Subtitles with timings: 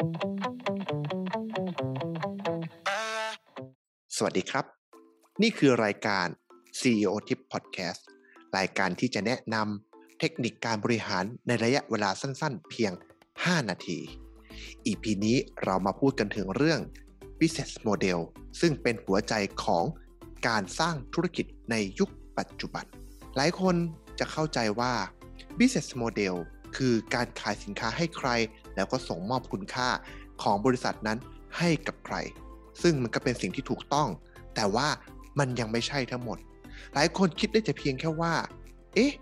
[0.00, 0.02] ส
[4.24, 4.64] วัสดีครับ
[5.42, 6.26] นี่คือรายการ
[6.80, 8.00] CEO Tip Podcast
[8.58, 12.92] รายการที่จะแนะนำเทคนิคการบริหารในระยะเวลาสั้นๆ เพียง
[13.30, 13.98] 5 นาที
[14.86, 16.80] EP นี้เรามาพูดกันถึงเรื่อง
[17.40, 18.18] Business Model
[18.60, 19.84] ซึ่งเป็นหัวใจของ
[20.48, 22.84] การสร้างธุรกิจในยุคปัจจุบัน
[23.36, 23.76] หลายคน
[24.18, 24.92] จะเข้าใจว่า
[25.58, 26.34] Business Model
[26.76, 28.28] คือการขายสินค้าให้ใคร
[28.74, 29.88] แล้วก็ส่งมอบคุณค่า
[30.42, 31.18] ของบริษัทนั้น
[31.58, 32.16] ให้กับใคร
[32.82, 34.08] ซึ่งมันก็เป็นสิ่งที่ถูกต้อง
[34.54, 34.88] แต่ว่า
[35.38, 36.38] มันยังไม่ใช่ทั้งหมด
[36.94, 38.34] หลายคนคิดได้แต่เพียงแค่ว่า
[38.94, 39.12] เอ๊ะ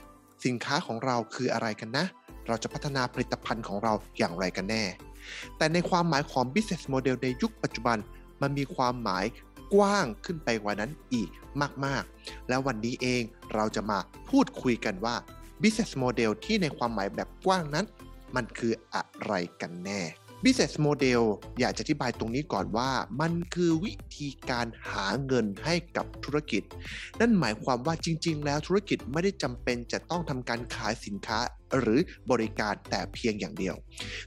[0.44, 2.06] สินค้าของเราคืออะไรกันนะ
[2.46, 4.84] เราจะพัฒนาผลิตภัณฑ์ของเราอย่างไรกันแน่
[5.56, 7.96] แต่ในความหมายของ business model ในยุคปัจจุบัน
[8.42, 9.24] มันมีความหมาย
[9.74, 11.28] กว้างขึ้นไปกว่านั้นอีก
[11.84, 13.22] มาก ๆ แล้ววันนี้เอง
[13.54, 15.14] เราจะมาพูดคุยกันว่า
[15.62, 17.86] business model ที่ในความหมายแบบกว้างนั้น
[18.34, 20.02] มันคืออะไรกันแน่
[20.44, 21.22] business model
[21.60, 22.90] อยากจะอธิบายตรงนี้ก่อนว่า
[23.20, 26.62] มันคือวิธีการหาเงินให้กับธุรกิจ
[27.20, 31.38] นั่นหมายความว่าจริง ๆ แล้วธุรกิจไม่ได้จำเป็นจะต้องทำการขายสินค้า
[31.80, 33.74] หรือบริการแต่เพียงอย่างเดียว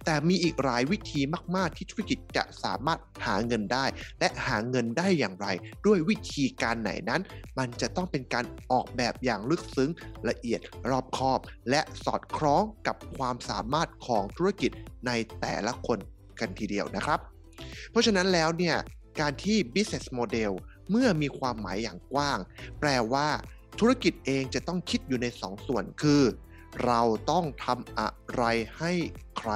[0.06, 1.22] แต่มีอีกหลายวิธี
[1.56, 3.86] มาก ๆ ที่ธุรกิจจะสามารถหาเงินได้
[4.20, 5.48] และหาเงินได้อย่างไร
[5.86, 7.22] ด้วยวิธีการไหนนั้น
[7.58, 9.92] มันจะต้องเป็นการออกแบบอย่างลึกซึ้ง
[10.30, 14.72] ละเอียดรอบคอบ และสอดคล้องกับความสามารถของธุรกิจ
[15.08, 16.00] ในแต่ละคน
[16.40, 17.20] กันทีเดียวนะครับ
[17.92, 18.76] เพราะฉะนั้นแล้วเนี่ย
[19.20, 20.52] การที่ business model
[20.90, 22.38] เมื่อมีความหมายอย่างกว้าง
[22.80, 23.28] แปลว่า
[23.80, 26.24] ธุรกิจเองจะต้องคิดอยู่ใน2ส่วนคือ
[26.86, 28.44] เราต้องทำอะไร
[28.78, 28.94] ให้
[29.42, 29.54] ใคร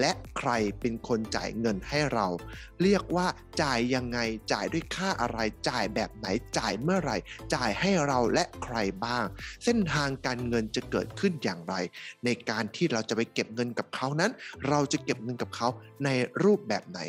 [0.00, 2.26] และใครเป็นคนจ่ายเงินให้เรา
[2.82, 3.26] เรียกว่า
[3.62, 4.18] จ่ายยังไง
[4.52, 6.26] จ่ายด้วยค่าอะไรจ่ายแบบไหน
[6.58, 7.16] จ่ายเมื่อไหร่
[7.54, 9.24] จ่ายให้เราและใครบ้าง
[9.64, 11.74] เส้นทางการเงินจะเกิดขึ้นอย่างไร
[12.24, 14.30] ในการที่เราจะไปเก็บเงินกับเขานั้น
[14.68, 15.68] เราจะเก็บเงินกับเขา
[16.04, 16.08] ใน
[16.44, 17.00] รูปแบบไหน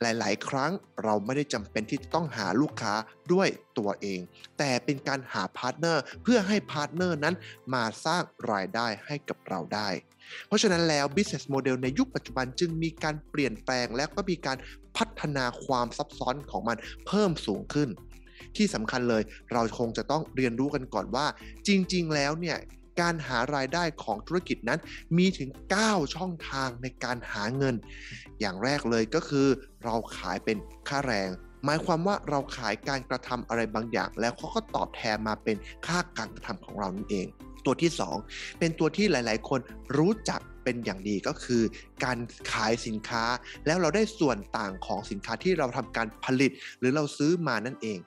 [0.00, 0.72] หลาย ๆ ครั้ง
[1.04, 2.94] เราไม่ได้จำเป็นที่จะต้องหาลูกค้า
[3.32, 4.20] ด้วยตัวเอง
[4.58, 7.34] แต่เป็นการหา partner เพื่อให้ partner นั้น
[7.74, 9.88] มาสร้างรายได้ให้กับเราได้
[10.46, 14.58] เพราะฉะนั้นแล้ว business model ในยุคปัจจุบันจึงมีการเปลี่ยนแปลงและก็มีการ
[14.96, 16.76] พัฒนาความซับซ้อนของมัน
[17.06, 17.88] เพิ่มสูงขึ้น
[18.56, 21.26] ที่สำคัญเลยเราคงจะต้องเรียนรู้กันก่อนว่า
[21.66, 22.56] จริง ๆ แล้วเนี่ย
[23.00, 24.80] การหารายได้ของธุรกิจนั้น
[25.18, 25.50] มีถึง
[25.82, 27.74] 9 ช่องทางในการหาเงิน
[28.40, 29.46] อย่างแรกเลยก็คือ
[29.84, 30.56] เราขายเป็น
[30.88, 31.30] ค่าแรง
[31.64, 37.26] หมายความว่าเราขายการกระทำอะไรบางอย่าง แล้วเขาก็ตอบแทนมาเป็นค่าการกระทำของเรานั่นเอง
[37.66, 37.90] ตัวที่
[38.24, 39.60] 2 เป็นตัวที่หลาย ๆ คน
[39.98, 41.62] รู้จักเป็นอย่างดีก็คือ
[42.04, 42.18] การ
[42.52, 43.24] ขายสินค้า
[43.66, 47.98] แล้วเราได้ส่วนต่างของสินค้าที่เราทำการผลิต หรือเราซื้อมานั่นเอง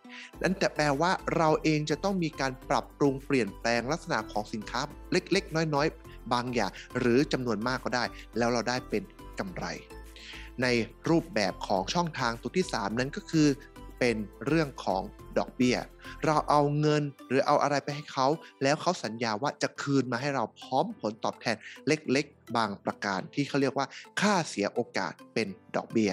[0.42, 4.82] นั่นแต่แปลว่าเราเองจะต้องมีการปรับปรุงเปลี่ยนแปลงลักษณะของสินค้า
[5.12, 8.04] เล็ก ๆ น้อย ๆ บางอย่าง หรือจำนวนมากก็ได้
[8.38, 9.04] แล้วเราได้เป็น
[9.40, 9.66] กำไร
[10.62, 10.68] ใน
[11.10, 13.48] รูปแบบของช่องทางตัวที่ 3 นั้นก็คือ
[14.04, 15.02] เป็นเรื่องของ
[15.38, 15.78] ดอกเบี้ย
[16.26, 18.28] เราเอาเงินหรือเอาอะไรไปให้เขา
[18.64, 21.56] แล้วเขาสัญญาว่าจะคืนมาให้เราพร้อมผลตอบแทน
[21.88, 23.88] เล็กๆ บางประการที่เขาเรียกว่า
[24.22, 26.12] ค่าเสียโอกาสเป็นดอกเบี้ย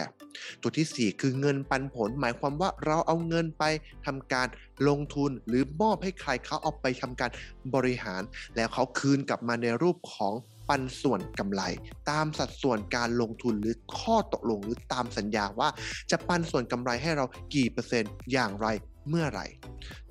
[0.61, 3.65] ตัวที่ 4 คือเงินปันผล หมายความว่าเราเอาเงินไป
[4.07, 4.49] ทำการ
[4.89, 7.31] ลงทุนหรือมอบให้ใครเขาเอาไปทำการ
[7.75, 8.23] บริหาร
[8.57, 10.35] แล้วเขาคืนกลับมาในรูปของ
[10.71, 11.63] ปันส่วนกำไร
[12.11, 15.69] ตามสัดส่วนการลงทุนหรือข้อตกลงหรือตามสัญญาว่า
[16.11, 18.69] จะปันส่วนกำไรให้เรากี่เปอร์เซ็นต์อย่างไร
[19.09, 19.47] เมื่อไหร่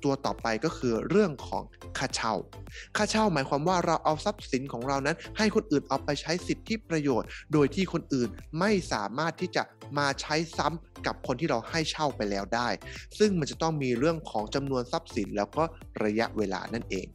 [0.04, 1.62] ตัวต่อไปก็คือเรื่องของ
[1.98, 2.34] ค่าเช่า
[2.96, 8.28] ค่าเช่าหมายความว่าเราเอาทรัพย์สินของเรานั้น ให้คนอื่นเอาไปใช้สิทธิประโยชน์ โดยที่คนอื่น
[8.58, 9.62] ไม่สามารถที่จะ
[9.98, 12.68] มาใช้ซ้ำกับคนที่เราให้เช่าไปแล้วได้
[13.18, 15.64] ซึ่งมันจะต้องมีเรื่องของจำนวนทรัพย์สินแล้วก็
[16.04, 17.06] ระยะเวลานั่นเอง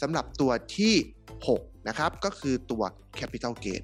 [0.00, 0.94] สำหรับตัวที่
[1.46, 2.82] 6 นะครับ ก็คือตัว
[3.20, 3.82] capital gain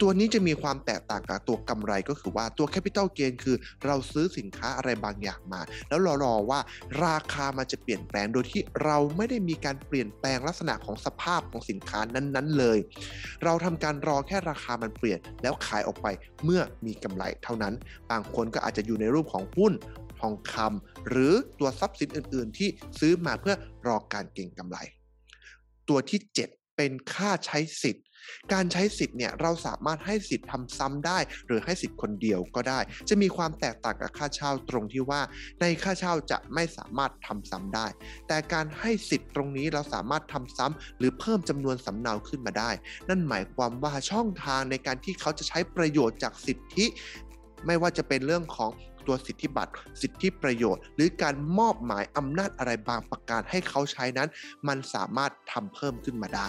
[0.00, 3.56] ตัวนี้จะมีความแตกต่างกับตัวกำไรก็คือว่าตัว capital gain คือ
[3.86, 6.60] เราซื้อสินค้าอะไรบางอย่างมา แล้วรอรอว่า
[7.04, 12.78] ราคามันจะเปลี่ยนแปลงโดยที่เราไม่ได้มีการเปลี่ยนแปลงลักษณะของสภาพของสินค้านั้นๆเลย
[13.44, 16.06] เราทำการรอแค่ราคามันเปลี่ยน แล้วขายออกไป
[16.44, 17.74] เมื่อมีกำไรเท่านั้น
[18.10, 19.72] บางคนก็อาจจะอยู่ในรูปของหุ้น
[20.20, 22.68] ทองคำหรือตัวทรัพย์สินอื่น ๆ ที่
[23.00, 23.54] ซื้อมาเพื่อ
[23.86, 24.78] รอการเก็งกำไร
[25.90, 26.20] ตัวที่
[26.50, 28.04] 7 เป็นค่าใช้สิทธิ์
[28.52, 35.20] การใช้สิทธิ์เนี่ยเราสามารถให้สิทธิ์ทำซ้ำได้ หรือให้สิทธิ์คนเดียวก็ได้ จะมีความแตกต่างกับค่าเช่าตรงที่ว่า
[35.60, 37.86] ในค่าเช่าจะไม่สามารถทำซ้ำได้
[38.28, 42.70] แต่การให้สิทธิ์ตรงนี้เราสามารถทำซ้ำหรือเพิ่มจำนวนสำเนาขึ้นมาได้
[43.08, 46.86] นั่นหมายความว่าช่องทางในการที่เขาจะใช้ประโยชน์จากสิทธิ
[47.66, 48.70] ไม่ว่าจะเป็นเรื่องของ
[49.06, 54.28] ตัวสิทธิบัตร สิทธิประโยชน์ หรือการมอบหมายอำนาจอะไรบางประการให้เขาใช้นั้น
[54.68, 56.48] มันสามารถทำเพิ่มขึ้นมาได้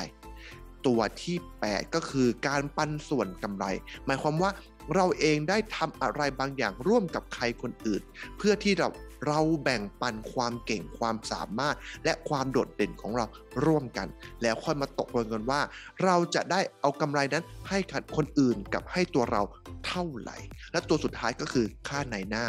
[0.88, 3.66] ตัวที่ 8 ก็คือการปันส่วนกำไร
[4.06, 4.52] หมายความว่า
[4.96, 8.02] เราเองได้ทำอะไรบางอย่างร่วมกับใครคนอื่น
[8.38, 8.90] เพื่อที่เรา
[9.28, 13.26] เราแบ่งปันความเก่งความสามารถ และความโดดเด่นของเรา
[13.66, 14.08] ร่วมกัน
[14.42, 15.62] แล้วค่อยมาตกลงกันว่า
[16.04, 17.80] เราจะได้เอากำไรนั้นให้
[18.18, 19.42] คนอื่นกับให้ตัวเรา
[19.88, 20.38] เท่าไหร่
[20.72, 22.46] และตัวสุดท้ายก็คือค่าในหน้า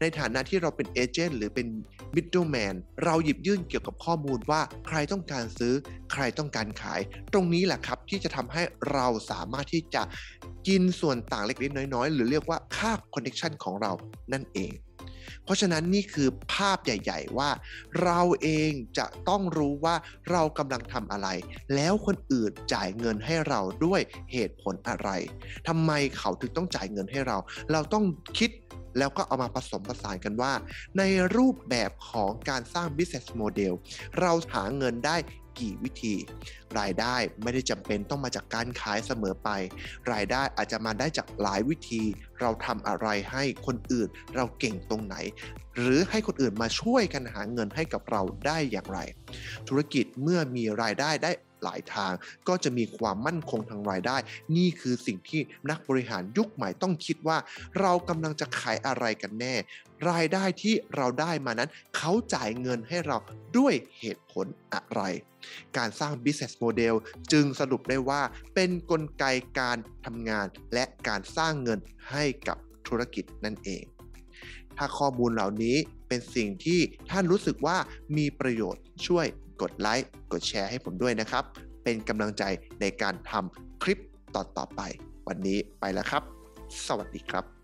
[0.00, 1.66] ในฐานะที่เราเป็นเอเจนต์หรือเป็น
[2.14, 5.74] middleman เราหยิบยื่นเกี่ยวกับข้อมูลว่าใครต้องการซื้อ
[6.12, 7.00] ใครต้องการขาย
[7.32, 8.62] ตรงนี้แหละครับที่จะทำให้
[8.92, 10.02] เราสามารถที่จะ
[10.68, 13.92] กินส่วนต่างเล็กๆน้อยๆ หรือเรียกว่าค่า connection ของเรา
[14.32, 14.72] นั่นเอง
[15.44, 17.50] เพราะฉะนั้นนี่คือภาพใหญ่ ๆ ว่า
[18.02, 19.94] เราเองจะต้องรู้ว่า
[20.30, 21.28] เรากำลังทำอะไร
[21.74, 24.00] แล้วคนอื่นจ่ายเงินให้เราด้วย
[24.32, 25.08] เหตุผลอะไร
[25.68, 27.36] ทำไมเขาถึงต้องจ่ายเงินให้เรา
[27.72, 28.04] เราต้อง
[28.38, 28.50] คิด
[28.98, 30.52] แล้วก็เอามาผสมผสานกันว่า
[30.98, 31.02] ใน
[31.36, 33.72] รูปแบบของการสร้าง business model
[34.20, 35.16] เราหาเงินได้
[35.58, 36.14] กี่วิธี
[36.78, 39.48] รายได้ไม่ได้จำเป็นต้องมาจากการขายเสมอไป
[40.12, 42.02] รายได้อาจจะมาได้จากหลายวิธี
[42.40, 45.16] เราทำอะไรให้คนอื่นเราเก่งตรงไหน
[45.76, 48.98] หรือให้คนอื่นมาช่วยกันหาเงินให้กับเราได้อย่างไร
[49.68, 51.32] ธุรกิจเมื่อมีรายได้ได้
[51.64, 52.12] หลายทาง
[52.48, 54.16] ก็จะมีความมั่นคงทางรายได้
[54.56, 57.38] นี่คือสิ่งที่นักบริหารยุคใหม่ต้องคิดว่า
[57.80, 59.54] เรากำลังจะขายอะไรกันแน่
[60.10, 63.16] รายได้ที่เราได้มานั้น เขาจ่ายเงินให้เรา
[63.56, 65.00] ด้วยเหตุผลอะไร
[65.76, 66.94] การสร้าง business model
[67.32, 68.22] จึงสรุปได้ว่า
[68.54, 69.24] เป็นนกลไก
[69.60, 71.78] การทำงานและการสร้างเงิน
[72.10, 72.56] ให้กับ
[72.86, 73.84] ธุรกิจนั่นเอง
[74.76, 75.76] ถ้าข้อมูลเหล่านี้
[76.08, 77.76] เป็นสิ่งที่ท่านรู้สึกว่า
[78.16, 79.26] มีประโยชน์ช่วย
[79.62, 81.44] กดไลค์กดแชร์ให้ผมด้วยนะครับ
[81.84, 82.42] เป็นกำลังใจ
[82.80, 84.02] ในการทำคลิป
[84.36, 84.80] ต่อๆไป
[85.28, 86.22] วันนี้ไปแล้วครับ
[86.86, 87.55] สวัสดีครับ